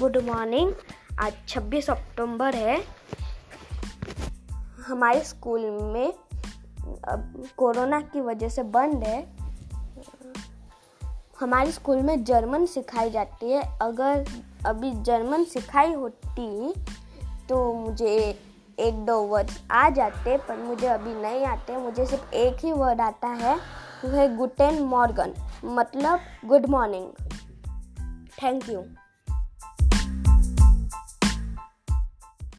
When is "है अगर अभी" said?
13.50-14.92